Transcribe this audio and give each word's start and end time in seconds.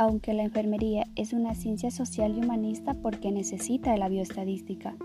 aunque 0.00 0.32
la 0.32 0.44
enfermería 0.44 1.06
es 1.14 1.34
una 1.34 1.54
ciencia 1.54 1.90
social 1.90 2.34
y 2.34 2.40
humanista 2.42 2.94
porque 2.94 3.30
necesita 3.30 3.92
de 3.92 3.98
la 3.98 4.08
bioestadística. 4.08 4.96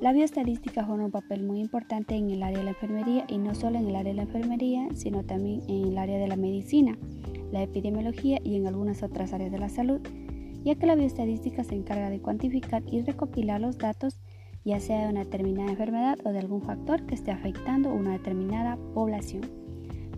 La 0.00 0.12
bioestadística 0.12 0.82
juega 0.82 1.04
un 1.04 1.12
papel 1.12 1.44
muy 1.44 1.60
importante 1.60 2.16
en 2.16 2.30
el 2.30 2.42
área 2.42 2.58
de 2.58 2.64
la 2.64 2.70
enfermería 2.70 3.24
y 3.28 3.38
no 3.38 3.54
solo 3.54 3.78
en 3.78 3.86
el 3.86 3.94
área 3.94 4.10
de 4.10 4.16
la 4.16 4.22
enfermería, 4.22 4.88
sino 4.92 5.22
también 5.22 5.62
en 5.68 5.90
el 5.90 5.98
área 5.98 6.18
de 6.18 6.26
la 6.26 6.34
medicina, 6.34 6.98
la 7.52 7.62
epidemiología 7.62 8.40
y 8.42 8.56
en 8.56 8.66
algunas 8.66 9.04
otras 9.04 9.32
áreas 9.32 9.52
de 9.52 9.60
la 9.60 9.68
salud, 9.68 10.00
ya 10.64 10.74
que 10.74 10.86
la 10.86 10.96
bioestadística 10.96 11.62
se 11.62 11.76
encarga 11.76 12.10
de 12.10 12.20
cuantificar 12.20 12.82
y 12.90 13.02
recopilar 13.02 13.60
los 13.60 13.78
datos 13.78 14.18
ya 14.64 14.80
sea 14.80 15.04
de 15.04 15.10
una 15.10 15.20
determinada 15.20 15.70
enfermedad 15.70 16.18
o 16.24 16.32
de 16.32 16.40
algún 16.40 16.62
factor 16.62 17.06
que 17.06 17.14
esté 17.14 17.30
afectando 17.30 17.94
una 17.94 18.14
determinada 18.14 18.76
población. 18.94 19.42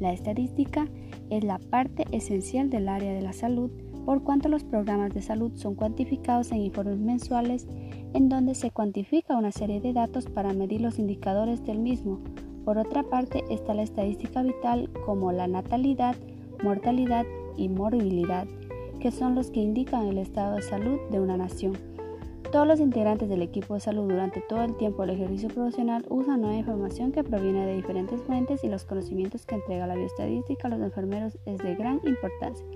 La 0.00 0.10
estadística 0.10 0.88
es 1.28 1.44
la 1.44 1.58
parte 1.58 2.06
esencial 2.12 2.70
del 2.70 2.88
área 2.88 3.12
de 3.12 3.20
la 3.20 3.34
salud 3.34 3.70
por 4.04 4.22
cuanto 4.22 4.48
los 4.48 4.64
programas 4.64 5.14
de 5.14 5.22
salud 5.22 5.52
son 5.54 5.74
cuantificados 5.74 6.50
en 6.52 6.58
informes 6.58 6.98
mensuales 6.98 7.66
en 8.14 8.28
donde 8.28 8.54
se 8.54 8.70
cuantifica 8.70 9.36
una 9.36 9.52
serie 9.52 9.80
de 9.80 9.92
datos 9.92 10.26
para 10.26 10.52
medir 10.52 10.80
los 10.80 10.98
indicadores 10.98 11.64
del 11.64 11.78
mismo. 11.78 12.20
Por 12.64 12.78
otra 12.78 13.02
parte 13.02 13.44
está 13.50 13.74
la 13.74 13.82
estadística 13.82 14.42
vital 14.42 14.90
como 15.04 15.32
la 15.32 15.48
natalidad, 15.48 16.16
mortalidad 16.62 17.26
y 17.56 17.68
morbilidad, 17.68 18.46
que 19.00 19.10
son 19.10 19.34
los 19.34 19.50
que 19.50 19.60
indican 19.60 20.06
el 20.06 20.18
estado 20.18 20.56
de 20.56 20.62
salud 20.62 20.98
de 21.10 21.20
una 21.20 21.36
nación. 21.36 21.76
Todos 22.52 22.66
los 22.66 22.80
integrantes 22.80 23.30
del 23.30 23.40
equipo 23.40 23.74
de 23.74 23.80
salud 23.80 24.08
durante 24.10 24.42
todo 24.42 24.62
el 24.62 24.76
tiempo 24.76 25.02
del 25.02 25.16
ejercicio 25.16 25.48
profesional 25.48 26.04
usan 26.10 26.42
nueva 26.42 26.58
información 26.58 27.10
que 27.10 27.24
proviene 27.24 27.64
de 27.64 27.76
diferentes 27.76 28.20
fuentes 28.22 28.62
y 28.62 28.68
los 28.68 28.84
conocimientos 28.84 29.46
que 29.46 29.54
entrega 29.54 29.86
la 29.86 29.94
bioestadística 29.94 30.68
a 30.68 30.70
los 30.70 30.80
enfermeros 30.80 31.38
es 31.46 31.58
de 31.58 31.74
gran 31.74 32.00
importancia. 32.04 32.66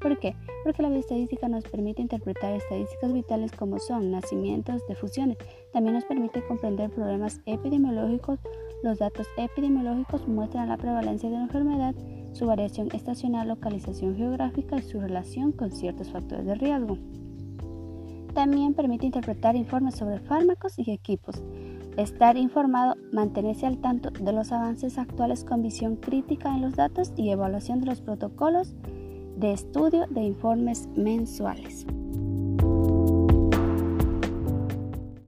¿Por 0.00 0.18
qué? 0.18 0.34
Porque 0.64 0.82
la 0.82 0.88
bioestadística 0.88 1.46
nos 1.48 1.64
permite 1.64 2.00
interpretar 2.00 2.54
estadísticas 2.54 3.12
vitales 3.12 3.52
como 3.52 3.78
son 3.78 4.10
nacimientos, 4.10 4.86
defusiones. 4.88 5.36
También 5.74 5.94
nos 5.94 6.04
permite 6.04 6.42
comprender 6.46 6.90
problemas 6.90 7.40
epidemiológicos. 7.44 8.38
Los 8.82 8.98
datos 8.98 9.26
epidemiológicos 9.36 10.26
muestran 10.26 10.70
la 10.70 10.78
prevalencia 10.78 11.28
de 11.28 11.34
una 11.34 11.44
enfermedad, 11.44 11.94
su 12.32 12.46
variación 12.46 12.88
estacional, 12.94 13.48
localización 13.48 14.16
geográfica 14.16 14.76
y 14.76 14.82
su 14.82 15.00
relación 15.00 15.52
con 15.52 15.70
ciertos 15.70 16.10
factores 16.10 16.46
de 16.46 16.54
riesgo. 16.54 16.96
También 18.32 18.72
permite 18.72 19.04
interpretar 19.04 19.54
informes 19.54 19.96
sobre 19.96 20.20
fármacos 20.20 20.78
y 20.78 20.90
equipos. 20.92 21.42
Estar 21.98 22.38
informado, 22.38 22.94
mantenerse 23.12 23.66
al 23.66 23.78
tanto 23.78 24.10
de 24.10 24.32
los 24.32 24.50
avances 24.52 24.96
actuales 24.96 25.44
con 25.44 25.60
visión 25.60 25.96
crítica 25.96 26.54
en 26.54 26.62
los 26.62 26.76
datos 26.76 27.12
y 27.16 27.30
evaluación 27.30 27.80
de 27.80 27.86
los 27.86 28.00
protocolos 28.00 28.74
de 29.40 29.54
estudio 29.54 30.06
de 30.10 30.20
informes 30.20 30.86
mensuales. 30.94 31.86